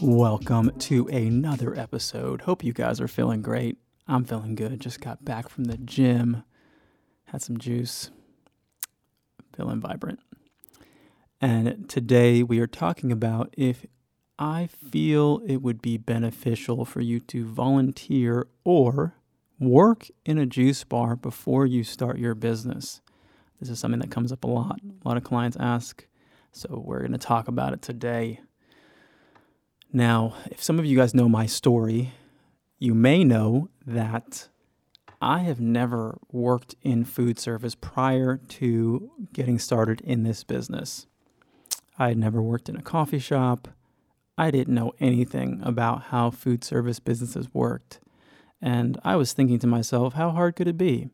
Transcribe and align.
Welcome 0.00 0.78
to 0.78 1.08
another 1.08 1.76
episode. 1.76 2.42
Hope 2.42 2.62
you 2.62 2.72
guys 2.72 3.00
are 3.00 3.08
feeling 3.08 3.42
great. 3.42 3.78
I'm 4.06 4.24
feeling 4.24 4.54
good. 4.54 4.78
Just 4.78 5.00
got 5.00 5.24
back 5.24 5.48
from 5.48 5.64
the 5.64 5.76
gym, 5.76 6.44
had 7.24 7.42
some 7.42 7.58
juice, 7.58 8.12
feeling 9.56 9.80
vibrant. 9.80 10.20
And 11.40 11.88
today 11.88 12.44
we 12.44 12.60
are 12.60 12.68
talking 12.68 13.10
about 13.10 13.52
if 13.58 13.86
I 14.38 14.68
feel 14.68 15.40
it 15.44 15.62
would 15.62 15.82
be 15.82 15.96
beneficial 15.96 16.84
for 16.84 17.00
you 17.00 17.18
to 17.20 17.44
volunteer 17.44 18.46
or 18.62 19.16
work 19.58 20.06
in 20.24 20.38
a 20.38 20.46
juice 20.46 20.84
bar 20.84 21.16
before 21.16 21.66
you 21.66 21.82
start 21.82 22.18
your 22.18 22.36
business. 22.36 23.00
This 23.58 23.68
is 23.68 23.80
something 23.80 24.00
that 24.00 24.12
comes 24.12 24.30
up 24.30 24.44
a 24.44 24.48
lot. 24.48 24.78
A 25.04 25.08
lot 25.08 25.16
of 25.16 25.24
clients 25.24 25.56
ask. 25.58 26.06
So 26.52 26.82
we're 26.86 27.00
going 27.00 27.12
to 27.12 27.18
talk 27.18 27.48
about 27.48 27.72
it 27.72 27.82
today. 27.82 28.40
Now, 29.92 30.34
if 30.50 30.62
some 30.62 30.78
of 30.78 30.84
you 30.84 30.96
guys 30.96 31.14
know 31.14 31.28
my 31.28 31.46
story, 31.46 32.12
you 32.78 32.94
may 32.94 33.24
know 33.24 33.70
that 33.86 34.48
I 35.20 35.40
have 35.40 35.60
never 35.60 36.18
worked 36.30 36.74
in 36.82 37.04
food 37.04 37.38
service 37.38 37.74
prior 37.74 38.36
to 38.36 39.10
getting 39.32 39.58
started 39.58 40.00
in 40.02 40.22
this 40.22 40.44
business. 40.44 41.06
I 41.98 42.08
had 42.08 42.18
never 42.18 42.42
worked 42.42 42.68
in 42.68 42.76
a 42.76 42.82
coffee 42.82 43.18
shop. 43.18 43.68
I 44.36 44.50
didn't 44.50 44.74
know 44.74 44.92
anything 45.00 45.60
about 45.64 46.04
how 46.04 46.30
food 46.30 46.62
service 46.62 47.00
businesses 47.00 47.52
worked. 47.52 47.98
And 48.60 49.00
I 49.02 49.16
was 49.16 49.32
thinking 49.32 49.58
to 49.60 49.66
myself, 49.66 50.14
how 50.14 50.30
hard 50.30 50.54
could 50.54 50.68
it 50.68 50.78
be? 50.78 51.08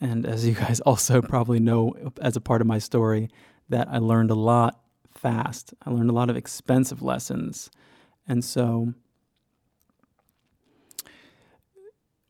And 0.00 0.26
as 0.26 0.46
you 0.46 0.54
guys 0.54 0.80
also 0.86 1.22
probably 1.22 1.58
know 1.58 1.94
as 2.20 2.36
a 2.36 2.40
part 2.40 2.60
of 2.60 2.66
my 2.66 2.78
story, 2.78 3.30
that 3.68 3.88
I 3.90 3.98
learned 3.98 4.30
a 4.30 4.34
lot 4.34 4.80
fast. 5.16 5.74
I 5.84 5.90
learned 5.90 6.10
a 6.10 6.14
lot 6.14 6.30
of 6.30 6.36
expensive 6.36 7.02
lessons 7.02 7.70
and 8.28 8.44
so, 8.44 8.94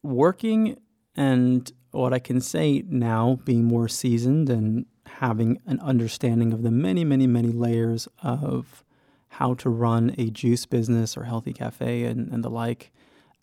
working 0.02 0.78
and 1.14 1.72
what 1.90 2.12
I 2.12 2.18
can 2.18 2.40
say 2.40 2.84
now, 2.86 3.40
being 3.44 3.64
more 3.64 3.88
seasoned 3.88 4.50
and 4.50 4.84
having 5.06 5.60
an 5.66 5.80
understanding 5.80 6.52
of 6.52 6.62
the 6.62 6.70
many, 6.70 7.04
many, 7.04 7.26
many 7.26 7.48
layers 7.48 8.06
of 8.22 8.84
how 9.28 9.54
to 9.54 9.70
run 9.70 10.14
a 10.18 10.30
juice 10.30 10.66
business 10.66 11.16
or 11.16 11.24
healthy 11.24 11.52
cafe 11.52 12.04
and, 12.04 12.30
and 12.30 12.44
the 12.44 12.50
like, 12.50 12.92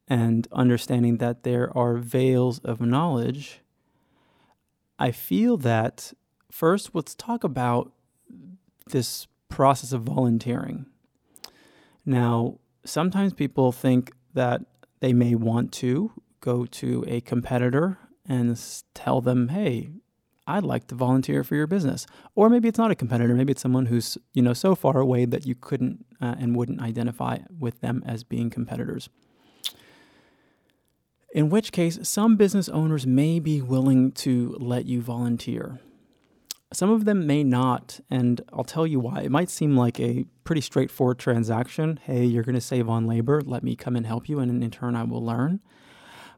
and 0.07 0.47
understanding 0.51 1.17
that 1.17 1.43
there 1.43 1.75
are 1.75 1.95
veils 1.97 2.59
of 2.59 2.79
knowledge, 2.79 3.61
I 4.99 5.11
feel 5.11 5.57
that 5.57 6.13
first, 6.51 6.91
let's 6.93 7.15
talk 7.15 7.43
about 7.43 7.91
this 8.87 9.27
process 9.53 9.93
of 9.93 10.01
volunteering. 10.01 10.87
Now, 12.05 12.57
sometimes 12.83 13.33
people 13.33 13.71
think 13.71 14.11
that 14.33 14.61
they 14.99 15.13
may 15.13 15.35
want 15.35 15.71
to 15.73 16.11
go 16.41 16.65
to 16.65 17.05
a 17.07 17.21
competitor 17.21 17.99
and 18.27 18.59
tell 18.95 19.21
them, 19.21 19.49
hey, 19.49 19.91
I'd 20.47 20.63
like 20.63 20.87
to 20.87 20.95
volunteer 20.95 21.43
for 21.43 21.55
your 21.55 21.67
business. 21.67 22.07
Or 22.33 22.49
maybe 22.49 22.67
it's 22.67 22.79
not 22.79 22.89
a 22.89 22.95
competitor. 22.95 23.35
Maybe 23.35 23.51
it's 23.51 23.61
someone 23.61 23.85
who's, 23.85 24.17
you 24.33 24.41
know, 24.41 24.53
so 24.53 24.73
far 24.73 24.97
away 24.99 25.25
that 25.25 25.45
you 25.45 25.53
couldn't 25.53 26.03
uh, 26.19 26.33
and 26.39 26.55
wouldn't 26.55 26.81
identify 26.81 27.37
with 27.57 27.79
them 27.81 28.01
as 28.07 28.23
being 28.23 28.49
competitors. 28.49 29.07
In 31.31 31.49
which 31.49 31.71
case, 31.71 31.99
some 32.01 32.37
business 32.37 32.69
owners 32.69 33.05
may 33.05 33.39
be 33.39 33.61
willing 33.61 34.11
to 34.13 34.57
let 34.59 34.85
you 34.85 35.01
volunteer. 35.01 35.79
Some 36.73 36.89
of 36.89 37.05
them 37.05 37.27
may 37.27 37.43
not, 37.43 37.99
and 38.09 38.41
I'll 38.51 38.63
tell 38.63 38.87
you 38.87 38.99
why. 38.99 39.21
It 39.21 39.29
might 39.29 39.51
seem 39.51 39.77
like 39.77 39.99
a 39.99 40.25
pretty 40.43 40.61
straightforward 40.61 41.19
transaction. 41.19 41.99
Hey, 42.03 42.25
you're 42.25 42.43
going 42.43 42.55
to 42.55 42.61
save 42.61 42.89
on 42.89 43.05
labor. 43.05 43.41
Let 43.45 43.63
me 43.63 43.75
come 43.75 43.95
and 43.95 44.07
help 44.07 44.27
you, 44.27 44.39
and 44.39 44.63
in 44.63 44.71
turn, 44.71 44.95
I 44.95 45.03
will 45.03 45.23
learn. 45.23 45.59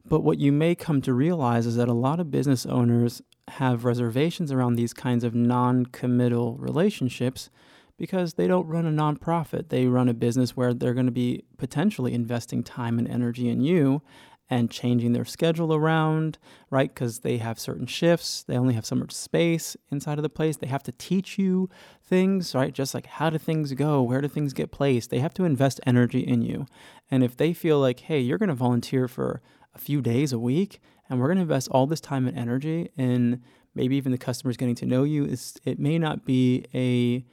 But 0.05 0.21
what 0.21 0.37
you 0.37 0.51
may 0.51 0.75
come 0.75 1.01
to 1.03 1.13
realize 1.13 1.65
is 1.65 1.77
that 1.77 1.87
a 1.87 1.93
lot 1.93 2.19
of 2.19 2.31
business 2.31 2.65
owners 2.65 3.21
have 3.47 3.85
reservations 3.85 4.51
around 4.51 4.75
these 4.75 4.93
kinds 4.93 5.23
of 5.23 5.33
non 5.33 5.85
committal 5.85 6.57
relationships 6.57 7.49
because 7.97 8.33
they 8.33 8.45
don't 8.45 8.67
run 8.67 8.85
a 8.85 8.91
nonprofit. 8.91 9.69
They 9.69 9.87
run 9.87 10.09
a 10.09 10.13
business 10.13 10.55
where 10.55 10.73
they're 10.73 10.93
going 10.93 11.05
to 11.05 11.13
be 11.13 11.45
potentially 11.57 12.13
investing 12.13 12.61
time 12.61 12.99
and 12.99 13.07
energy 13.07 13.47
in 13.47 13.61
you 13.61 14.01
and 14.49 14.69
changing 14.69 15.13
their 15.13 15.25
schedule 15.25 15.73
around, 15.73 16.37
right? 16.69 16.93
Because 16.93 17.19
they 17.19 17.37
have 17.37 17.59
certain 17.59 17.87
shifts, 17.87 18.43
they 18.43 18.57
only 18.57 18.75
have 18.75 18.85
so 18.85 18.95
much 18.95 19.11
space 19.11 19.75
inside 19.91 20.19
of 20.19 20.23
the 20.23 20.29
place. 20.29 20.57
They 20.57 20.67
have 20.67 20.83
to 20.83 20.91
teach 20.91 21.39
you 21.39 21.69
things, 22.03 22.53
right? 22.53 22.73
Just 22.73 22.93
like 22.93 23.07
how 23.07 23.29
do 23.29 23.37
things 23.37 23.73
go? 23.73 24.01
Where 24.03 24.21
do 24.21 24.27
things 24.27 24.53
get 24.53 24.71
placed? 24.71 25.09
They 25.09 25.19
have 25.19 25.33
to 25.35 25.45
invest 25.45 25.81
energy 25.85 26.19
in 26.19 26.41
you. 26.41 26.67
And 27.09 27.23
if 27.23 27.35
they 27.35 27.53
feel 27.53 27.79
like, 27.79 28.01
hey, 28.01 28.19
you're 28.19 28.37
going 28.37 28.49
to 28.49 28.55
volunteer 28.55 29.07
for 29.07 29.41
a 29.73 29.79
few 29.79 30.01
days 30.01 30.31
a 30.31 30.39
week, 30.39 30.79
and 31.09 31.19
we're 31.19 31.27
going 31.27 31.37
to 31.37 31.43
invest 31.43 31.67
all 31.69 31.87
this 31.87 32.01
time 32.01 32.27
and 32.27 32.37
energy 32.37 32.89
in 32.97 33.41
maybe 33.73 33.95
even 33.95 34.11
the 34.11 34.17
customers 34.17 34.57
getting 34.57 34.75
to 34.75 34.85
know 34.85 35.03
you, 35.03 35.25
it 35.65 35.79
may 35.79 35.99
not 35.99 36.25
be 36.25 36.65
a 36.73 37.25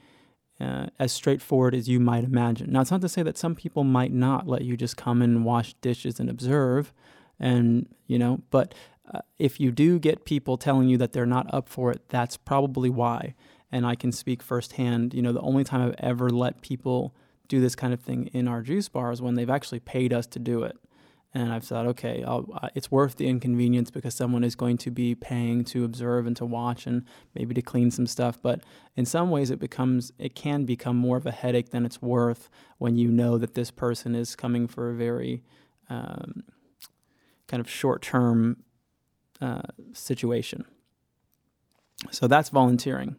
uh, 0.59 0.87
as 0.99 1.11
straightforward 1.11 1.75
as 1.75 1.89
you 1.89 1.99
might 1.99 2.23
imagine. 2.23 2.71
Now, 2.71 2.81
it's 2.81 2.91
not 2.91 3.01
to 3.01 3.09
say 3.09 3.23
that 3.23 3.37
some 3.37 3.55
people 3.55 3.83
might 3.83 4.11
not 4.11 4.47
let 4.47 4.63
you 4.63 4.77
just 4.77 4.97
come 4.97 5.21
and 5.21 5.43
wash 5.43 5.73
dishes 5.75 6.19
and 6.19 6.29
observe, 6.29 6.93
and 7.39 7.87
you 8.07 8.19
know, 8.19 8.41
but 8.51 8.73
uh, 9.13 9.19
if 9.39 9.59
you 9.59 9.71
do 9.71 9.99
get 9.99 10.25
people 10.25 10.57
telling 10.57 10.87
you 10.87 10.97
that 10.97 11.13
they're 11.13 11.25
not 11.25 11.51
up 11.53 11.67
for 11.67 11.91
it, 11.91 12.01
that's 12.09 12.37
probably 12.37 12.89
why. 12.89 13.35
And 13.71 13.85
I 13.85 13.95
can 13.95 14.11
speak 14.11 14.43
firsthand. 14.43 15.13
You 15.13 15.21
know, 15.21 15.33
the 15.33 15.41
only 15.41 15.63
time 15.63 15.81
I've 15.81 15.95
ever 15.97 16.29
let 16.29 16.61
people 16.61 17.15
do 17.47 17.59
this 17.59 17.75
kind 17.75 17.93
of 17.93 17.99
thing 17.99 18.27
in 18.27 18.47
our 18.47 18.61
juice 18.61 18.87
bar 18.87 19.11
is 19.11 19.21
when 19.21 19.35
they've 19.35 19.49
actually 19.49 19.79
paid 19.79 20.13
us 20.13 20.27
to 20.27 20.39
do 20.39 20.63
it 20.63 20.77
and 21.33 21.51
I've 21.51 21.63
thought, 21.63 21.87
okay, 21.87 22.23
uh, 22.23 22.41
it's 22.75 22.91
worth 22.91 23.15
the 23.15 23.27
inconvenience 23.27 23.89
because 23.89 24.13
someone 24.13 24.43
is 24.43 24.55
going 24.55 24.77
to 24.77 24.91
be 24.91 25.15
paying 25.15 25.63
to 25.65 25.83
observe 25.83 26.27
and 26.27 26.37
to 26.37 26.45
watch 26.45 26.85
and 26.85 27.03
maybe 27.33 27.55
to 27.55 27.61
clean 27.61 27.89
some 27.89 28.05
stuff. 28.05 28.39
But 28.41 28.61
in 28.95 29.05
some 29.05 29.31
ways, 29.31 29.49
it 29.49 29.59
becomes, 29.59 30.11
it 30.19 30.35
can 30.35 30.65
become 30.65 30.95
more 30.95 31.17
of 31.17 31.25
a 31.25 31.31
headache 31.31 31.71
than 31.71 31.85
it's 31.85 32.01
worth 32.01 32.49
when 32.77 32.97
you 32.97 33.09
know 33.09 33.39
that 33.39 33.55
this 33.55 33.71
person 33.71 34.13
is 34.13 34.35
coming 34.35 34.67
for 34.67 34.91
a 34.91 34.93
very 34.93 35.43
um, 35.89 36.43
kind 37.47 37.59
of 37.59 37.67
short-term 37.67 38.57
uh, 39.41 39.63
situation. 39.91 40.65
So 42.11 42.27
that's 42.27 42.49
volunteering. 42.49 43.15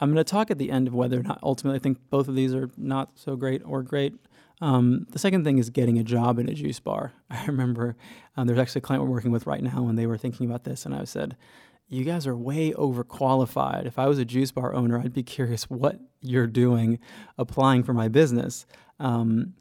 I'm 0.00 0.12
going 0.12 0.24
to 0.24 0.30
talk 0.30 0.50
at 0.50 0.58
the 0.58 0.70
end 0.70 0.88
of 0.88 0.94
whether 0.94 1.20
or 1.20 1.22
not 1.22 1.38
ultimately 1.42 1.76
I 1.76 1.82
think 1.82 1.98
both 2.10 2.28
of 2.28 2.34
these 2.34 2.54
are 2.54 2.70
not 2.76 3.18
so 3.18 3.36
great 3.36 3.62
or 3.64 3.82
great. 3.82 4.14
Um, 4.60 5.06
the 5.10 5.18
second 5.18 5.44
thing 5.44 5.58
is 5.58 5.70
getting 5.70 5.98
a 5.98 6.04
job 6.04 6.38
in 6.38 6.48
a 6.48 6.54
juice 6.54 6.80
bar. 6.80 7.12
I 7.30 7.44
remember 7.46 7.96
um, 8.36 8.46
there's 8.46 8.58
actually 8.58 8.80
a 8.80 8.82
client 8.82 9.04
we're 9.04 9.10
working 9.10 9.32
with 9.32 9.46
right 9.46 9.62
now, 9.62 9.86
and 9.88 9.98
they 9.98 10.06
were 10.06 10.18
thinking 10.18 10.46
about 10.46 10.64
this, 10.64 10.86
and 10.86 10.94
I 10.94 11.04
said, 11.04 11.36
"You 11.88 12.04
guys 12.04 12.26
are 12.26 12.36
way 12.36 12.72
overqualified. 12.72 13.86
If 13.86 13.98
I 13.98 14.06
was 14.06 14.18
a 14.18 14.24
juice 14.24 14.52
bar 14.52 14.74
owner, 14.74 14.98
I'd 14.98 15.12
be 15.12 15.22
curious 15.22 15.64
what 15.70 16.00
you're 16.22 16.46
doing 16.46 16.98
applying 17.36 17.82
for 17.82 17.92
my 17.92 18.08
business." 18.08 18.66
Um, 18.98 19.54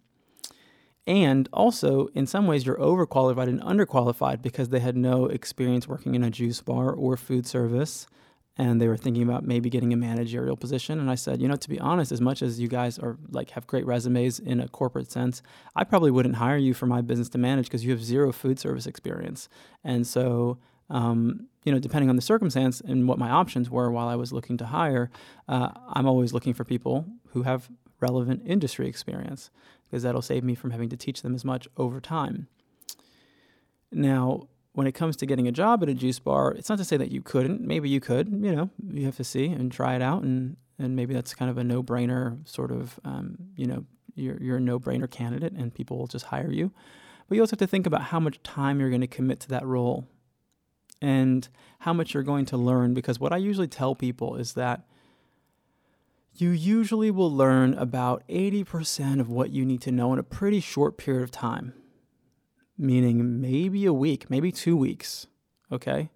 and 1.08 1.48
also, 1.54 2.08
in 2.16 2.25
some 2.25 2.48
ways, 2.48 2.66
you're 2.66 2.78
overqualified 2.78 3.48
and 3.48 3.62
underqualified 3.62 4.42
because 4.42 4.69
they 4.69 4.80
had 4.80 4.98
no 4.98 5.28
experience 5.28 5.88
working 5.88 6.16
in 6.16 6.24
a 6.24 6.31
juice 6.31 6.62
bar 6.62 6.92
or 6.92 7.16
food 7.16 7.46
service 7.46 8.08
and 8.57 8.81
they 8.81 8.88
were 8.88 8.98
thinking 8.98 9.24
about 9.24 9.44
maybe 9.44 9.69
getting 9.69 9.92
a 9.92 9.98
managerial 9.98 10.56
position. 10.56 11.00
And 11.00 11.10
i 11.10 11.16
said 11.16 11.42
you 11.42 11.48
know 11.48 11.56
to 11.56 11.69
be 11.69 11.80
honest 11.80 12.12
as 12.12 12.22
much 12.22 12.42
as 12.42 12.60
you 12.60 12.68
guys 12.68 12.98
are 13.00 13.18
like 13.30 13.52
have 13.52 13.68
great 13.68 13.86
resumes 13.86 14.40
in 14.40 14.60
a 14.60 14.68
corporate 14.68 15.12
sense 15.12 15.42
i 15.75 15.84
probably 15.84 16.12
wouldn't 16.12 16.36
hire 16.36 16.57
you 16.57 16.74
for 16.74 16.86
my 16.86 17.02
business 17.02 17.30
to 17.30 17.38
manage 17.38 17.66
because 17.66 17.84
you 17.86 17.92
have 17.92 18.04
zero 18.04 18.31
food 18.31 18.60
service 18.60 18.86
experience. 18.86 19.50
And 19.84 20.06
so 20.06 20.57
um, 20.90 21.48
you 21.63 21.72
know 21.72 21.80
depending 21.80 22.10
on 22.10 22.16
the 22.16 22.22
circumstance 22.22 22.81
and 22.81 23.07
what 23.07 23.18
my 23.18 23.30
options 23.30 23.69
were 23.72 23.90
while 23.92 24.07
i 24.07 24.16
was 24.16 24.31
looking 24.31 24.56
to 24.57 24.68
hire 24.68 25.10
uh, 25.48 25.69
i'm 25.90 26.06
always 26.06 26.31
looking 26.31 26.54
for 26.54 26.63
people 26.63 27.06
who 27.30 27.42
have 27.42 27.69
relevant 28.00 28.42
industry 28.46 28.88
experience 28.88 29.50
because 29.86 30.04
that'll 30.04 30.22
save 30.22 30.44
me 30.44 30.56
from 30.56 30.72
having 30.72 30.90
to 30.90 30.98
teach 30.98 31.22
them 31.22 31.36
as 31.36 31.46
much 31.46 31.68
over 31.78 32.00
time. 32.00 32.48
Now 33.92 34.48
when 34.75 34.88
it 34.88 34.92
comes 34.92 35.16
to 35.18 35.25
getting 35.25 35.48
a 35.48 35.51
job 35.51 35.81
at 35.83 35.89
a 35.89 35.94
juice 35.94 36.19
bar, 36.19 36.51
it's 36.51 36.69
not 36.69 36.77
to 36.77 36.86
say 36.86 36.98
that 36.98 37.12
you 37.12 37.22
couldn't. 37.22 37.62
Maybe 37.62 37.89
you 37.89 38.00
could. 38.00 38.30
You 38.30 38.56
know, 38.56 38.69
you 38.89 39.06
have 39.06 39.16
to 39.18 39.24
see 39.24 39.48
and 39.48 39.72
try 39.72 39.95
it 39.95 40.01
out 40.01 40.24
and 40.24 40.57
and 40.77 40.95
maybe 40.95 41.13
that's 41.13 41.33
kind 41.33 41.50
of 41.50 41.57
a 41.57 41.63
no-brainer 41.63 42.45
sort 42.48 42.72
of 42.72 43.00
um, 43.06 43.38
you 43.56 43.66
know 43.66 43.86
you're 44.16 44.42
you're 44.42 44.57
a 44.57 44.62
no-brainer 44.62 45.10
candidate, 45.10 45.54
and 45.54 45.74
people 45.74 45.98
will 45.98 46.07
just 46.07 46.25
hire 46.25 46.51
you. 46.51 46.72
But 47.27 47.36
you 47.36 47.42
also 47.42 47.51
have 47.51 47.60
to 47.60 47.68
think 47.68 47.88
about 47.88 48.04
how 48.04 48.19
much 48.19 48.42
time 48.44 48.80
you're 48.80 48.89
going 48.89 49.01
to 49.01 49.07
commit 49.07 49.39
to 49.42 49.50
that 49.50 49.66
role, 49.66 50.06
and 51.01 51.48
how 51.80 51.94
much 51.94 52.13
you're 52.13 52.24
going 52.24 52.45
to 52.48 52.57
learn. 52.57 52.94
Because 52.94 53.19
what 53.19 53.33
I 53.33 53.38
usually 53.38 53.68
tell 53.68 53.95
people 53.95 54.36
is 54.36 54.54
that 54.54 54.86
you 56.38 56.50
usually 56.50 57.12
will 57.12 57.31
learn 57.31 57.74
about 57.75 58.21
80% 58.28 59.21
of 59.21 59.30
what 59.30 59.51
you 59.51 59.66
need 59.66 59.81
to 59.83 59.92
know 59.92 60.12
in 60.12 60.19
a 60.19 60.24
pretty 60.24 60.60
short 60.60 60.98
period 60.98 61.24
of 61.24 61.31
time, 61.31 61.74
meaning 62.77 63.42
maybe 63.42 63.86
a 63.86 63.94
week, 63.94 64.30
maybe 64.30 64.51
two 64.51 64.75
weeks. 64.75 65.27
Okay. 65.72 66.10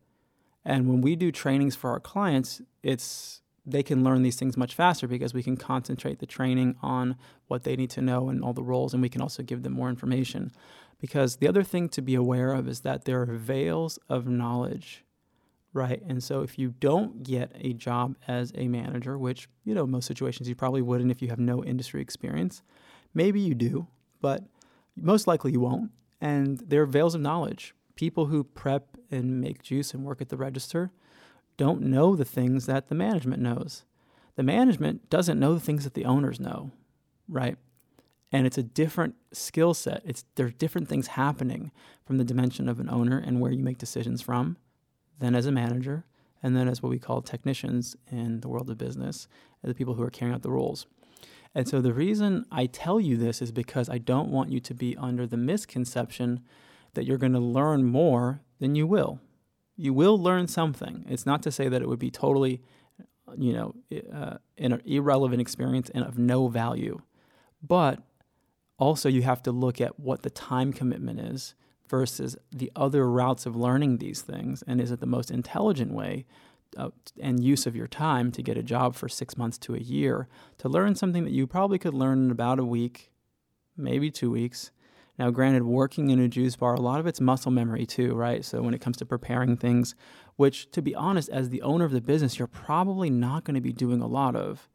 And 0.66 0.88
when 0.88 1.02
we 1.02 1.16
do 1.16 1.32
trainings 1.32 1.76
for 1.76 1.90
our 1.90 2.00
clients, 2.00 2.62
it's 2.84 3.42
they 3.66 3.84
can 3.84 4.04
learn 4.04 4.24
these 4.24 4.36
things 4.36 4.58
much 4.58 4.74
faster 4.74 5.08
because 5.08 5.34
we 5.34 5.44
can 5.44 5.56
concentrate 5.56 6.20
the 6.20 6.26
training 6.26 6.76
on 6.82 7.16
what 7.48 7.64
they 7.64 7.76
need 7.76 7.90
to 7.92 8.02
know 8.02 8.30
and 8.30 8.44
all 8.44 8.54
the 8.54 8.64
roles, 8.64 8.94
and 8.94 9.02
we 9.02 9.10
can 9.10 9.22
also 9.22 9.44
give 9.44 9.64
them 9.64 9.74
more 9.74 9.90
information. 9.90 10.52
Because 11.00 11.38
the 11.38 11.48
other 11.48 11.64
thing 11.64 11.88
to 11.90 12.02
be 12.02 12.16
aware 12.16 12.54
of 12.54 12.68
is 12.68 12.82
that 12.82 13.06
there 13.06 13.22
are 13.22 13.26
veils 13.26 14.00
of 14.10 14.28
knowledge, 14.28 15.06
right? 15.72 16.02
And 16.08 16.24
so 16.24 16.42
if 16.42 16.58
you 16.58 16.74
don't 16.80 17.24
get 17.24 17.52
a 17.56 17.74
job 17.74 18.16
as 18.28 18.52
a 18.56 18.68
manager, 18.68 19.18
which, 19.18 19.48
you 19.64 19.74
know, 19.74 19.86
most 19.86 20.08
situations 20.08 20.50
you 20.50 20.56
probably 20.56 20.82
wouldn't 20.82 21.12
if 21.12 21.22
you 21.22 21.30
have 21.30 21.40
no 21.40 21.64
industry 21.64 22.02
experience, 22.02 22.64
maybe 23.14 23.40
you 23.40 23.56
do, 23.56 23.88
but 24.20 24.44
most 24.96 25.28
likely 25.28 25.52
you 25.52 25.62
won't. 25.62 25.92
And 26.22 26.60
there 26.60 26.82
are 26.82 26.88
veils 26.88 27.16
of 27.16 27.22
knowledge. 27.22 27.74
People 27.96 28.28
who 28.28 28.44
prep 28.44 28.98
and 29.12 29.42
make 29.42 29.64
juice 29.64 29.94
and 29.94 30.04
work 30.04 30.22
at 30.22 30.30
the 30.30 30.38
register 30.38 30.92
don't 31.58 31.82
know 31.82 32.16
the 32.16 32.26
things 32.26 32.66
that 32.66 32.88
the 32.88 32.96
management 32.96 33.42
knows. 33.42 33.84
The 34.36 34.44
management 34.44 35.10
doesn't 35.10 35.40
know 35.40 35.54
the 35.54 35.60
things 35.60 35.84
that 35.84 35.94
the 35.94 36.06
owners 36.06 36.40
know, 36.40 36.72
right? 37.28 37.58
And 38.32 38.46
it's 38.46 38.58
a 38.58 38.64
different 38.64 39.16
skill 39.34 39.74
set. 39.74 40.02
It's 40.06 40.24
there's 40.36 40.54
different 40.54 40.88
things 40.88 41.08
happening 41.08 41.72
from 42.06 42.18
the 42.18 42.24
dimension 42.24 42.70
of 42.70 42.80
an 42.80 42.90
owner 42.90 43.18
and 43.18 43.42
where 43.42 43.52
you 43.52 43.64
make 43.64 43.78
decisions 43.78 44.22
from 44.22 44.56
than 45.20 45.36
as 45.36 45.46
a 45.46 45.52
manager, 45.52 46.06
and 46.42 46.56
then 46.56 46.70
as 46.70 46.82
what 46.82 46.90
we 46.90 47.00
call 47.00 47.22
technicians 47.22 47.98
in 48.10 48.40
the 48.40 48.48
world 48.48 48.70
of 48.70 48.78
business, 48.78 49.28
the 49.62 49.74
people 49.74 49.96
who 49.96 50.04
are 50.04 50.10
carrying 50.10 50.34
out 50.34 50.42
the 50.42 50.52
roles. 50.52 50.88
And 51.56 51.68
so 51.68 51.82
the 51.82 51.94
reason 51.94 52.46
I 52.52 52.68
tell 52.68 53.00
you 53.00 53.18
this 53.18 53.42
is 53.42 53.52
because 53.52 53.90
I 53.90 53.98
don't 53.98 54.30
want 54.30 54.52
you 54.52 54.60
to 54.60 54.74
be 54.74 54.96
under 54.98 55.26
the 55.26 55.38
misconception 55.38 56.42
that 56.94 57.06
you're 57.06 57.18
going 57.18 57.34
to 57.34 57.40
learn 57.40 57.86
more 57.86 58.42
than 58.60 58.76
you 58.76 58.86
will 58.86 59.20
you 59.80 59.94
will 59.94 60.22
learn 60.22 60.46
something. 60.46 61.06
It's 61.08 61.26
not 61.26 61.42
to 61.44 61.52
say 61.54 61.70
that 61.70 61.82
it 61.82 61.88
would 61.88 62.00
be 62.00 62.12
totally, 62.12 62.62
you 63.38 63.54
know, 63.54 63.76
uh, 64.14 64.38
an 64.58 64.82
irrelevant 64.84 65.40
experience 65.40 65.90
and 65.96 66.04
of 66.04 66.18
no 66.18 66.50
value, 66.50 67.02
but 67.66 68.00
also 68.78 69.08
you 69.08 69.22
have 69.22 69.42
to 69.44 69.54
look 69.54 69.80
at 69.80 69.98
what 69.98 70.24
the 70.24 70.30
time 70.30 70.74
commitment 70.74 71.22
is 71.22 71.56
versus 71.88 72.36
the 72.52 72.70
other 72.76 73.10
routes 73.10 73.46
of 73.46 73.56
learning 73.56 73.98
these 73.98 74.22
things, 74.22 74.66
and 74.68 74.82
is 74.82 74.92
it 74.92 75.00
the 75.00 75.06
most 75.06 75.32
intelligent 75.32 75.94
way 75.94 76.26
uh, 76.78 76.90
and 77.20 77.44
use 77.44 77.66
of 77.66 77.76
your 77.76 77.88
time 77.88 78.32
to 78.32 78.44
get 78.44 78.58
a 78.58 78.64
job 78.64 78.96
for 78.96 79.10
six 79.10 79.38
months 79.38 79.58
to 79.58 79.76
a 79.76 79.80
year 79.80 80.28
to 80.58 80.70
learn 80.70 80.96
something 80.96 81.24
that 81.24 81.34
you 81.34 81.48
probably 81.48 81.80
could 81.80 81.94
learn 81.94 82.26
in 82.26 82.32
about 82.32 82.60
a 82.60 82.66
week, 82.66 83.12
maybe 83.76 84.12
two 84.12 84.32
weeks, 84.32 84.72
now, 85.20 85.32
granted, 85.32 85.64
working 85.64 86.12
in 86.12 86.20
a 86.22 86.30
juice 86.30 86.56
bar, 86.56 86.76
a 86.76 86.80
lot 86.80 87.02
of 87.02 87.06
it's 87.06 87.20
muscle 87.20 87.52
memory 87.52 87.86
too, 87.86 88.16
right? 88.16 88.44
So 88.44 88.62
when 88.62 88.74
it 88.74 88.80
comes 88.80 88.96
to 88.98 89.06
preparing 89.06 89.58
things, 89.58 89.94
which 90.38 90.72
to 90.72 90.82
be 90.82 90.96
honest, 90.96 91.28
as 91.28 91.50
the 91.50 91.62
owner 91.62 91.84
of 91.84 91.92
the 91.92 92.00
business, 92.00 92.40
you're 92.40 92.48
probably 92.48 93.10
not 93.10 93.44
going 93.44 93.56
to 93.56 93.62
be 93.62 93.74
doing 93.74 94.02
a 94.02 94.08
lot 94.08 94.38
of. 94.38 94.70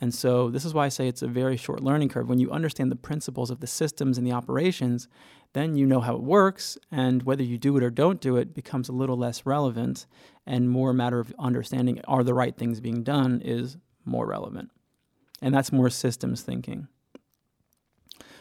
And 0.00 0.14
so 0.14 0.48
this 0.48 0.64
is 0.64 0.72
why 0.72 0.86
I 0.86 0.88
say 0.90 1.08
it's 1.08 1.22
a 1.22 1.28
very 1.28 1.56
short 1.56 1.82
learning 1.82 2.08
curve. 2.08 2.28
When 2.28 2.38
you 2.38 2.50
understand 2.50 2.90
the 2.90 2.96
principles 2.96 3.50
of 3.50 3.60
the 3.60 3.66
systems 3.66 4.16
and 4.16 4.26
the 4.26 4.32
operations, 4.32 5.08
then 5.54 5.76
you 5.76 5.86
know 5.86 6.00
how 6.00 6.14
it 6.14 6.22
works, 6.22 6.78
and 6.92 7.22
whether 7.22 7.42
you 7.42 7.58
do 7.58 7.76
it 7.76 7.82
or 7.82 7.90
don't 7.90 8.20
do 8.20 8.36
it 8.36 8.54
becomes 8.54 8.88
a 8.88 8.92
little 8.92 9.16
less 9.16 9.46
relevant 9.46 10.06
and 10.46 10.70
more 10.70 10.90
a 10.90 10.94
matter 10.94 11.18
of 11.18 11.34
understanding 11.38 12.00
are 12.06 12.22
the 12.22 12.34
right 12.34 12.56
things 12.56 12.80
being 12.80 13.02
done 13.02 13.40
is 13.44 13.76
more 14.04 14.26
relevant. 14.26 14.70
And 15.42 15.54
that's 15.54 15.72
more 15.72 15.90
systems 15.90 16.42
thinking. 16.42 16.88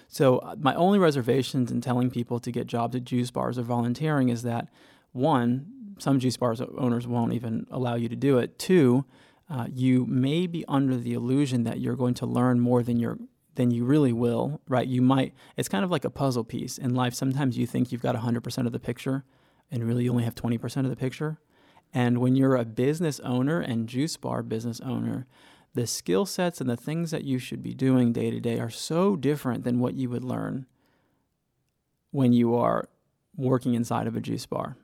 So 0.08 0.38
uh, 0.40 0.56
my 0.60 0.74
only 0.76 1.00
reservations 1.00 1.72
in 1.72 1.82
telling 1.82 2.10
people 2.10 2.40
to 2.40 2.52
get 2.52 2.68
jobs 2.68 2.96
at 2.96 3.04
juice 3.04 3.30
bars 3.30 3.58
or 3.58 3.64
volunteering 3.64 4.30
is 4.30 4.44
that 4.44 4.68
one, 5.12 5.96
some 6.00 6.20
juice 6.20 6.38
bars 6.38 6.62
owners 6.62 7.08
won't 7.08 7.34
even 7.34 7.68
allow 7.72 7.96
you 7.96 8.08
to 8.10 8.16
do 8.16 8.38
it. 8.38 8.58
Two, 8.58 9.06
uh, 9.50 9.68
you 9.72 10.06
may 10.06 10.48
be 10.48 10.66
under 10.68 10.98
the 10.98 11.14
illusion 11.14 11.64
that 11.64 11.80
you're 11.80 11.96
going 11.96 12.14
to 12.16 12.26
learn 12.26 12.60
more 12.60 12.84
than 12.84 13.00
you're 13.00 13.18
than 13.56 13.72
you 13.72 13.86
really 13.86 14.14
will, 14.14 14.62
right? 14.68 14.88
You 14.88 15.02
might. 15.02 15.34
It's 15.56 15.68
kind 15.68 15.84
of 15.84 15.90
like 15.90 16.06
a 16.06 16.12
puzzle 16.12 16.44
piece 16.44 16.78
in 16.78 16.94
life. 16.94 17.16
Sometimes 17.16 17.58
you 17.58 17.66
think 17.66 17.92
you've 17.92 18.04
got 18.04 18.16
100% 18.16 18.66
of 18.68 18.72
the 18.72 18.80
picture, 18.80 19.24
and 19.72 19.84
really 19.84 20.04
you 20.04 20.12
only 20.12 20.26
have 20.26 20.36
20% 20.36 20.78
of 20.78 20.90
the 20.90 20.96
picture. 20.96 21.40
And 21.92 22.20
when 22.20 22.36
you're 22.36 22.56
a 22.56 22.66
business 22.66 23.20
owner 23.22 23.60
and 23.60 23.90
juice 23.90 24.16
bar 24.16 24.44
business 24.44 24.80
owner, 24.82 25.26
the 25.74 25.88
skill 25.88 26.26
sets 26.26 26.62
and 26.62 26.70
the 26.70 26.78
things 26.78 27.12
that 27.12 27.24
you 27.24 27.40
should 27.40 27.64
be 27.64 27.74
doing 27.74 28.14
day 28.14 28.30
to 28.30 28.40
day 28.40 28.60
are 28.60 28.70
so 28.70 29.16
different 29.16 29.64
than 29.64 29.80
what 29.80 29.96
you 29.96 30.10
would 30.10 30.24
learn 30.24 30.66
when 32.12 32.34
you 32.34 32.56
are 32.56 32.88
working 33.36 33.74
inside 33.74 34.08
of 34.08 34.16
a 34.16 34.22
juice 34.22 34.46
bar. 34.46 34.78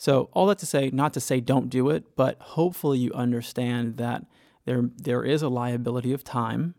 So, 0.00 0.30
all 0.32 0.46
that 0.46 0.58
to 0.58 0.66
say, 0.66 0.88
not 0.90 1.12
to 1.12 1.20
say 1.20 1.40
don't 1.40 1.68
do 1.68 1.90
it, 1.90 2.16
but 2.16 2.38
hopefully 2.40 2.98
you 2.98 3.12
understand 3.12 3.98
that 3.98 4.24
there, 4.64 4.88
there 4.96 5.24
is 5.24 5.42
a 5.42 5.50
liability 5.50 6.14
of 6.14 6.24
time, 6.24 6.74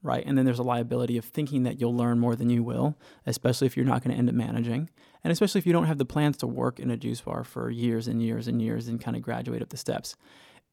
right? 0.00 0.24
And 0.24 0.38
then 0.38 0.44
there's 0.44 0.60
a 0.60 0.62
liability 0.62 1.18
of 1.18 1.24
thinking 1.24 1.64
that 1.64 1.80
you'll 1.80 1.96
learn 1.96 2.20
more 2.20 2.36
than 2.36 2.48
you 2.48 2.62
will, 2.62 2.96
especially 3.26 3.66
if 3.66 3.76
you're 3.76 3.84
not 3.84 4.04
going 4.04 4.12
to 4.12 4.18
end 4.18 4.28
up 4.28 4.34
managing. 4.36 4.88
And 5.24 5.32
especially 5.32 5.58
if 5.58 5.66
you 5.66 5.72
don't 5.72 5.86
have 5.86 5.98
the 5.98 6.04
plans 6.04 6.36
to 6.36 6.46
work 6.46 6.78
in 6.78 6.88
a 6.90 6.96
juice 6.96 7.20
bar 7.20 7.42
for 7.42 7.68
years 7.68 8.06
and 8.06 8.22
years 8.22 8.46
and 8.46 8.62
years 8.62 8.86
and 8.86 9.00
kind 9.00 9.16
of 9.16 9.22
graduate 9.24 9.60
up 9.60 9.70
the 9.70 9.76
steps 9.76 10.14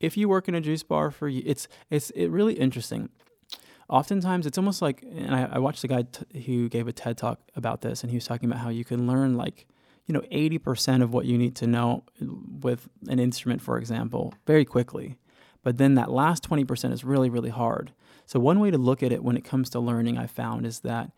if 0.04 0.18
you 0.18 0.28
work 0.28 0.48
in 0.48 0.54
a 0.54 0.62
juice 0.62 0.84
bar 0.84 1.10
for 1.12 1.28
it's 1.30 1.68
it's 1.90 2.10
it 2.12 2.28
really 2.28 2.54
interesting. 2.54 3.10
Oftentimes, 3.90 4.46
it's 4.46 4.58
almost 4.58 4.82
like, 4.82 5.04
and 5.04 5.36
I, 5.36 5.50
I 5.54 5.60
watched 5.60 5.84
a 5.84 5.88
guy 5.88 6.04
t- 6.04 6.42
who 6.42 6.70
gave 6.70 6.88
a 6.88 6.94
TED 6.94 7.18
talk 7.18 7.40
about 7.56 7.82
this, 7.82 8.02
and 8.02 8.10
he 8.10 8.18
was 8.18 8.26
talking 8.26 8.50
about 8.50 8.62
how 8.62 8.70
you 8.70 8.86
can 8.86 9.08
learn 9.08 9.36
like 9.36 9.68
you 10.06 10.14
know 10.14 10.22
80% 10.32 11.02
of 11.02 11.14
what 11.14 11.26
you 11.26 11.38
need 11.38 11.56
to 11.58 11.68
know 11.68 12.04
with 12.20 12.90
an 13.08 13.20
instrument 13.20 13.62
for 13.62 13.78
example 13.78 14.34
very 14.46 14.66
quickly 14.66 15.18
but 15.64 15.78
then 15.78 15.96
that 15.96 16.12
last 16.12 16.48
20% 16.48 16.92
is 16.92 17.04
really 17.04 17.30
really 17.30 17.50
hard 17.50 17.94
so 18.26 18.40
one 18.40 18.60
way 18.60 18.72
to 18.72 18.78
look 18.78 19.04
at 19.04 19.12
it 19.12 19.24
when 19.24 19.38
it 19.38 19.44
comes 19.44 19.70
to 19.70 19.80
learning 19.80 20.18
i 20.18 20.28
found 20.28 20.66
is 20.66 20.82
that 20.82 21.12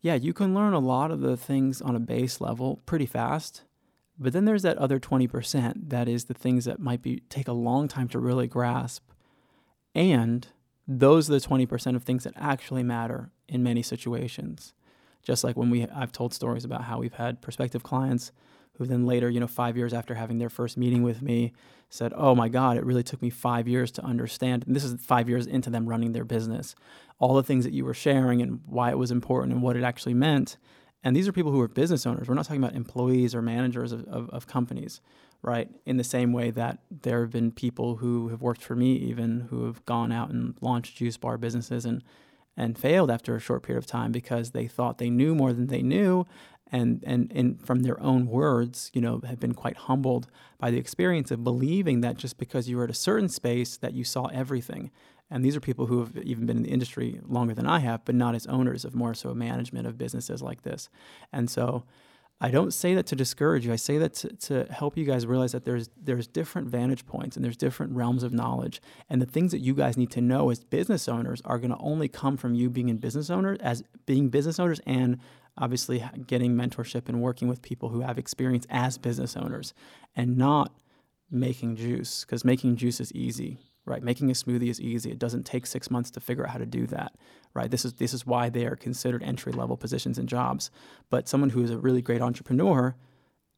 yeah 0.00 0.14
you 0.14 0.32
can 0.32 0.54
learn 0.54 0.72
a 0.72 0.78
lot 0.78 1.10
of 1.10 1.20
the 1.20 1.36
things 1.36 1.82
on 1.82 1.94
a 1.94 2.00
base 2.00 2.40
level 2.40 2.80
pretty 2.86 3.06
fast 3.06 3.62
but 4.20 4.34
then 4.34 4.44
there's 4.44 4.62
that 4.62 4.76
other 4.76 5.00
20% 5.00 5.88
that 5.88 6.06
is 6.06 6.26
the 6.26 6.34
things 6.34 6.66
that 6.66 6.78
might 6.78 7.00
be 7.00 7.22
take 7.30 7.48
a 7.48 7.52
long 7.52 7.88
time 7.88 8.06
to 8.08 8.18
really 8.18 8.46
grasp. 8.46 9.10
And 9.94 10.46
those 10.86 11.30
are 11.30 11.32
the 11.32 11.40
20% 11.40 11.96
of 11.96 12.02
things 12.02 12.24
that 12.24 12.34
actually 12.36 12.82
matter 12.82 13.30
in 13.48 13.62
many 13.62 13.80
situations. 13.82 14.74
Just 15.22 15.44
like 15.44 15.56
when 15.56 15.70
we 15.70 15.86
I've 15.86 16.12
told 16.12 16.34
stories 16.34 16.64
about 16.64 16.84
how 16.84 16.98
we've 16.98 17.14
had 17.14 17.40
prospective 17.40 17.82
clients 17.82 18.32
who 18.74 18.86
then 18.86 19.04
later, 19.04 19.28
you 19.28 19.40
know, 19.40 19.46
5 19.46 19.76
years 19.76 19.92
after 19.92 20.14
having 20.14 20.38
their 20.38 20.48
first 20.48 20.78
meeting 20.78 21.02
with 21.02 21.20
me 21.20 21.52
said, 21.90 22.12
"Oh 22.16 22.34
my 22.34 22.48
god, 22.48 22.76
it 22.76 22.84
really 22.84 23.02
took 23.02 23.20
me 23.20 23.30
5 23.30 23.68
years 23.68 23.90
to 23.92 24.04
understand." 24.04 24.64
And 24.66 24.74
this 24.74 24.84
is 24.84 25.00
5 25.04 25.28
years 25.28 25.46
into 25.46 25.70
them 25.70 25.86
running 25.86 26.12
their 26.12 26.24
business. 26.24 26.74
All 27.18 27.34
the 27.34 27.42
things 27.42 27.64
that 27.64 27.74
you 27.74 27.84
were 27.84 27.94
sharing 27.94 28.40
and 28.40 28.60
why 28.66 28.90
it 28.90 28.98
was 28.98 29.10
important 29.10 29.52
and 29.52 29.62
what 29.62 29.76
it 29.76 29.84
actually 29.84 30.14
meant 30.14 30.56
and 31.02 31.16
these 31.16 31.26
are 31.26 31.32
people 31.32 31.52
who 31.52 31.60
are 31.60 31.68
business 31.68 32.06
owners. 32.06 32.28
We're 32.28 32.34
not 32.34 32.44
talking 32.44 32.62
about 32.62 32.74
employees 32.74 33.34
or 33.34 33.40
managers 33.40 33.92
of, 33.92 34.04
of, 34.06 34.28
of, 34.30 34.46
companies, 34.46 35.00
right? 35.42 35.70
In 35.86 35.96
the 35.96 36.04
same 36.04 36.32
way 36.32 36.50
that 36.50 36.80
there 36.90 37.22
have 37.22 37.30
been 37.30 37.52
people 37.52 37.96
who 37.96 38.28
have 38.28 38.42
worked 38.42 38.62
for 38.62 38.76
me, 38.76 38.92
even 38.96 39.46
who 39.50 39.64
have 39.64 39.84
gone 39.86 40.12
out 40.12 40.30
and 40.30 40.54
launched 40.60 40.96
juice 40.96 41.16
bar 41.16 41.38
businesses 41.38 41.86
and 41.86 42.02
and 42.60 42.78
failed 42.78 43.10
after 43.10 43.34
a 43.34 43.40
short 43.40 43.62
period 43.62 43.78
of 43.78 43.86
time 43.86 44.12
because 44.12 44.50
they 44.50 44.66
thought 44.66 44.98
they 44.98 45.10
knew 45.10 45.34
more 45.34 45.52
than 45.52 45.66
they 45.66 45.82
knew, 45.82 46.26
and 46.70 47.02
and 47.06 47.32
and 47.34 47.60
from 47.64 47.80
their 47.80 48.00
own 48.00 48.26
words, 48.26 48.90
you 48.94 49.00
know, 49.00 49.20
have 49.26 49.40
been 49.40 49.54
quite 49.54 49.76
humbled 49.76 50.28
by 50.58 50.70
the 50.70 50.78
experience 50.78 51.30
of 51.30 51.42
believing 51.42 52.00
that 52.02 52.16
just 52.16 52.38
because 52.38 52.68
you 52.68 52.76
were 52.76 52.84
at 52.84 52.90
a 52.90 52.94
certain 52.94 53.28
space 53.28 53.76
that 53.76 53.94
you 53.94 54.04
saw 54.04 54.26
everything 54.26 54.90
and 55.30 55.44
these 55.44 55.54
are 55.54 55.60
people 55.60 55.86
who 55.86 56.00
have 56.00 56.16
even 56.16 56.44
been 56.44 56.56
in 56.58 56.62
the 56.64 56.70
industry 56.70 57.20
longer 57.26 57.54
than 57.54 57.66
I 57.66 57.78
have, 57.78 58.04
but 58.04 58.16
not 58.16 58.34
as 58.34 58.46
owners 58.48 58.84
of 58.84 58.94
more 58.94 59.14
so 59.14 59.32
management 59.32 59.86
of 59.86 59.96
businesses 59.96 60.42
like 60.42 60.62
this. 60.62 60.88
And 61.32 61.48
so 61.48 61.84
I 62.42 62.50
don't 62.50 62.72
say 62.72 62.94
that 62.94 63.06
to 63.06 63.16
discourage 63.16 63.66
you. 63.66 63.72
I 63.72 63.76
say 63.76 63.98
that 63.98 64.14
to, 64.14 64.28
to 64.28 64.72
help 64.72 64.96
you 64.96 65.04
guys 65.04 65.26
realize 65.26 65.52
that 65.52 65.64
there's 65.66 65.90
there's 66.00 66.26
different 66.26 66.68
vantage 66.68 67.04
points 67.04 67.36
and 67.36 67.44
there's 67.44 67.56
different 67.56 67.92
realms 67.92 68.22
of 68.22 68.32
knowledge. 68.32 68.80
And 69.10 69.20
the 69.20 69.26
things 69.26 69.52
that 69.52 69.58
you 69.58 69.74
guys 69.74 69.98
need 69.98 70.10
to 70.12 70.22
know 70.22 70.48
as 70.50 70.64
business 70.64 71.06
owners 71.06 71.42
are 71.44 71.58
going 71.58 71.70
to 71.70 71.78
only 71.78 72.08
come 72.08 72.38
from 72.38 72.54
you 72.54 72.70
being 72.70 72.88
in 72.88 72.96
business 72.96 73.28
owners 73.28 73.58
as 73.60 73.82
being 74.06 74.30
business 74.30 74.58
owners 74.58 74.80
and 74.86 75.18
obviously 75.58 76.02
getting 76.26 76.54
mentorship 76.54 77.08
and 77.08 77.20
working 77.20 77.46
with 77.46 77.60
people 77.60 77.90
who 77.90 78.00
have 78.00 78.18
experience 78.18 78.66
as 78.70 78.96
business 78.96 79.36
owners 79.36 79.74
and 80.16 80.38
not 80.38 80.72
making 81.30 81.76
juice 81.76 82.24
because 82.24 82.44
making 82.44 82.76
juice 82.76 83.00
is 83.00 83.12
easy 83.12 83.58
right? 83.84 84.02
Making 84.02 84.30
a 84.30 84.34
smoothie 84.34 84.68
is 84.68 84.80
easy. 84.80 85.10
It 85.10 85.18
doesn't 85.18 85.44
take 85.44 85.66
six 85.66 85.90
months 85.90 86.10
to 86.12 86.20
figure 86.20 86.44
out 86.44 86.52
how 86.52 86.58
to 86.58 86.66
do 86.66 86.86
that, 86.88 87.16
right? 87.54 87.70
This 87.70 87.84
is 87.84 87.94
this 87.94 88.14
is 88.14 88.26
why 88.26 88.48
they 88.48 88.66
are 88.66 88.76
considered 88.76 89.22
entry 89.22 89.52
level 89.52 89.76
positions 89.76 90.18
and 90.18 90.28
jobs. 90.28 90.70
But 91.08 91.28
someone 91.28 91.50
who 91.50 91.62
is 91.62 91.70
a 91.70 91.78
really 91.78 92.02
great 92.02 92.22
entrepreneur 92.22 92.96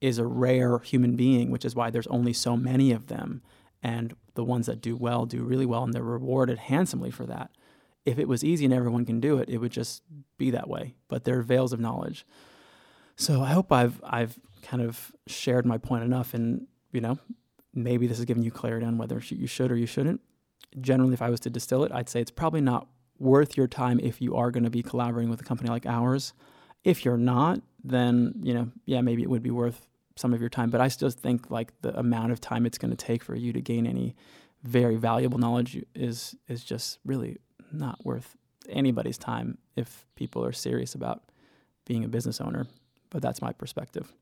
is 0.00 0.18
a 0.18 0.26
rare 0.26 0.78
human 0.78 1.16
being, 1.16 1.50
which 1.50 1.64
is 1.64 1.74
why 1.74 1.90
there's 1.90 2.06
only 2.08 2.32
so 2.32 2.56
many 2.56 2.92
of 2.92 3.06
them. 3.06 3.42
And 3.82 4.14
the 4.34 4.44
ones 4.44 4.66
that 4.66 4.80
do 4.80 4.96
well 4.96 5.26
do 5.26 5.42
really 5.42 5.66
well, 5.66 5.84
and 5.84 5.92
they're 5.92 6.02
rewarded 6.02 6.58
handsomely 6.58 7.10
for 7.10 7.26
that. 7.26 7.50
If 8.04 8.18
it 8.18 8.28
was 8.28 8.42
easy 8.42 8.64
and 8.64 8.74
everyone 8.74 9.04
can 9.04 9.20
do 9.20 9.38
it, 9.38 9.48
it 9.48 9.58
would 9.58 9.72
just 9.72 10.02
be 10.38 10.50
that 10.50 10.68
way. 10.68 10.94
But 11.08 11.24
there 11.24 11.38
are 11.38 11.42
veils 11.42 11.72
of 11.72 11.80
knowledge. 11.80 12.26
So 13.16 13.42
I 13.42 13.50
hope 13.50 13.70
I've 13.70 14.00
I've 14.04 14.38
kind 14.62 14.82
of 14.82 15.12
shared 15.26 15.66
my 15.66 15.78
point 15.78 16.04
enough, 16.04 16.34
and 16.34 16.66
you 16.92 17.00
know 17.00 17.18
maybe 17.74 18.06
this 18.06 18.18
is 18.18 18.24
giving 18.24 18.42
you 18.42 18.50
clarity 18.50 18.86
on 18.86 18.98
whether 18.98 19.20
you 19.28 19.46
should 19.46 19.70
or 19.70 19.76
you 19.76 19.86
shouldn't. 19.86 20.20
Generally, 20.80 21.14
if 21.14 21.22
I 21.22 21.30
was 21.30 21.40
to 21.40 21.50
distill 21.50 21.84
it, 21.84 21.92
I'd 21.92 22.08
say 22.08 22.20
it's 22.20 22.30
probably 22.30 22.60
not 22.60 22.86
worth 23.18 23.56
your 23.56 23.66
time 23.66 24.00
if 24.00 24.20
you 24.20 24.34
are 24.36 24.50
going 24.50 24.64
to 24.64 24.70
be 24.70 24.82
collaborating 24.82 25.30
with 25.30 25.40
a 25.40 25.44
company 25.44 25.70
like 25.70 25.86
ours. 25.86 26.32
If 26.84 27.04
you're 27.04 27.16
not, 27.16 27.60
then, 27.84 28.34
you 28.42 28.54
know, 28.54 28.70
yeah, 28.84 29.00
maybe 29.00 29.22
it 29.22 29.30
would 29.30 29.42
be 29.42 29.50
worth 29.50 29.86
some 30.16 30.34
of 30.34 30.40
your 30.40 30.50
time. 30.50 30.70
But 30.70 30.80
I 30.80 30.88
still 30.88 31.10
think 31.10 31.50
like 31.50 31.72
the 31.82 31.96
amount 31.98 32.32
of 32.32 32.40
time 32.40 32.66
it's 32.66 32.78
going 32.78 32.90
to 32.90 32.96
take 32.96 33.22
for 33.22 33.34
you 33.34 33.52
to 33.52 33.60
gain 33.60 33.86
any 33.86 34.14
very 34.62 34.96
valuable 34.96 35.38
knowledge 35.38 35.82
is 35.94 36.36
is 36.48 36.62
just 36.62 36.98
really 37.04 37.38
not 37.72 38.04
worth 38.04 38.36
anybody's 38.68 39.18
time 39.18 39.58
if 39.76 40.06
people 40.14 40.44
are 40.44 40.52
serious 40.52 40.94
about 40.94 41.22
being 41.84 42.04
a 42.04 42.08
business 42.08 42.40
owner. 42.40 42.66
But 43.10 43.22
that's 43.22 43.42
my 43.42 43.52
perspective 43.52 44.12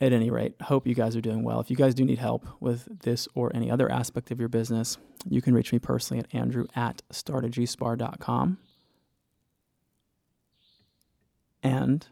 at 0.00 0.12
any 0.12 0.30
rate, 0.30 0.54
hope 0.62 0.86
you 0.86 0.94
guys 0.94 1.14
are 1.14 1.20
doing 1.20 1.42
well. 1.42 1.60
If 1.60 1.70
you 1.70 1.76
guys 1.76 1.94
do 1.94 2.04
need 2.04 2.18
help 2.18 2.46
with 2.58 3.00
this 3.00 3.28
or 3.34 3.54
any 3.54 3.70
other 3.70 3.90
aspect 3.90 4.30
of 4.30 4.40
your 4.40 4.48
business, 4.48 4.96
you 5.28 5.42
can 5.42 5.54
reach 5.54 5.72
me 5.72 5.78
personally 5.78 6.20
at 6.20 6.34
andrew 6.34 6.66
at 6.74 7.02
startajuicebar.com. 7.12 8.58
And 11.62 12.06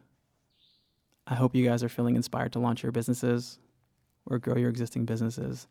I 1.27 1.35
hope 1.35 1.55
you 1.55 1.65
guys 1.65 1.83
are 1.83 1.89
feeling 1.89 2.17
inspired 2.17 2.53
to 2.53 2.59
launch 2.59 2.83
your 2.83 2.93
businesses 2.93 3.59
or 4.27 4.39
grow 4.39 4.57
your 4.57 4.69
existing 4.69 5.07
businesses 5.07 5.67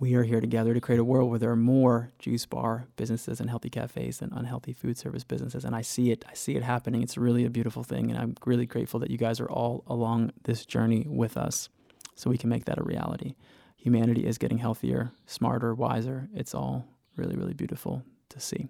we 0.00 0.14
are 0.14 0.22
here 0.22 0.40
together 0.40 0.72
to 0.74 0.80
create 0.80 1.00
a 1.00 1.04
world 1.04 1.28
where 1.28 1.40
there 1.40 1.50
are 1.50 1.56
more 1.56 2.12
juice 2.20 2.46
bar 2.46 2.86
businesses 2.96 3.40
and 3.40 3.50
healthy 3.50 3.68
cafes 3.68 4.18
than 4.18 4.32
unhealthy 4.32 4.72
food 4.72 4.96
service 4.96 5.24
businesses. 5.24 5.64
And 5.64 5.74
I 5.74 5.82
see 5.82 6.12
it. 6.12 6.24
I 6.28 6.34
see 6.34 6.54
it 6.54 6.62
happening. 6.62 7.02
It's 7.02 7.18
really 7.18 7.44
a 7.44 7.50
beautiful 7.50 7.82
thing. 7.82 8.08
And 8.10 8.18
I'm 8.18 8.36
really 8.46 8.66
grateful 8.66 9.00
that 9.00 9.10
you 9.10 9.18
guys 9.18 9.40
are 9.40 9.50
all 9.50 9.82
along 9.88 10.30
this 10.44 10.64
journey 10.64 11.04
with 11.08 11.36
us 11.36 11.68
so 12.14 12.30
we 12.30 12.38
can 12.38 12.48
make 12.48 12.66
that 12.66 12.78
a 12.78 12.84
reality. 12.84 13.34
Humanity 13.76 14.24
is 14.24 14.38
getting 14.38 14.58
healthier, 14.58 15.10
smarter, 15.26 15.74
wiser. 15.74 16.28
It's 16.32 16.54
all 16.54 16.84
really, 17.16 17.34
really 17.36 17.54
beautiful 17.54 18.04
to 18.28 18.38
see. 18.38 18.68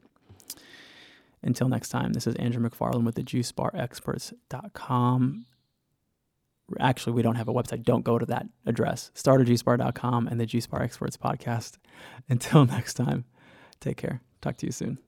Until 1.42 1.68
next 1.68 1.90
time, 1.90 2.14
this 2.14 2.26
is 2.26 2.37
Andrew 2.37 2.66
McFarlane 2.66 3.04
with 3.04 3.16
the 3.16 3.23
juicebarexperts.com 3.23 5.44
actually 6.80 7.14
we 7.14 7.22
don't 7.22 7.37
have 7.37 7.48
a 7.48 7.52
website. 7.52 7.82
Don't 7.82 8.04
go 8.04 8.18
to 8.18 8.26
that 8.26 8.46
address. 8.66 9.10
Startajuicebar.com 9.14 10.28
and 10.28 10.40
the 10.40 10.66
bar 10.70 10.82
experts 10.82 11.16
podcast. 11.16 11.78
Until 12.28 12.64
next 12.66 12.94
time 12.94 13.25
take 13.80 13.96
care. 13.96 14.20
Talk 14.40 14.56
to 14.58 14.66
you 14.66 14.72
soon 14.72 14.98